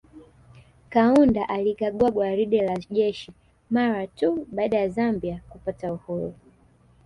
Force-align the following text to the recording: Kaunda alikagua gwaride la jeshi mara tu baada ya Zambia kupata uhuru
Kaunda 0.89 1.47
alikagua 1.49 2.11
gwaride 2.11 2.61
la 2.61 2.75
jeshi 2.75 3.31
mara 3.69 4.07
tu 4.07 4.47
baada 4.51 4.77
ya 4.79 4.89
Zambia 4.89 5.41
kupata 5.49 5.93
uhuru 5.93 6.33